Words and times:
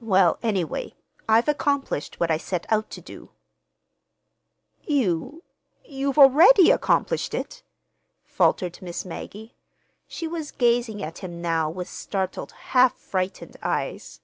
"Well, 0.00 0.38
anyway, 0.42 0.94
I've 1.28 1.48
accomplished 1.48 2.18
what 2.18 2.30
I 2.30 2.38
set 2.38 2.64
out 2.72 2.88
to 2.92 3.02
do." 3.02 3.32
"You 4.84 5.42
you've 5.84 6.18
already 6.18 6.70
accomplished 6.70 7.34
it?" 7.34 7.62
faltered 8.24 8.80
Miss 8.80 9.04
Maggie. 9.04 9.54
She 10.08 10.26
was 10.26 10.50
gazing 10.50 11.02
at 11.02 11.18
him 11.18 11.42
now 11.42 11.68
with 11.68 11.90
startled, 11.90 12.52
half 12.72 12.96
frightened 12.96 13.58
eyes. 13.62 14.22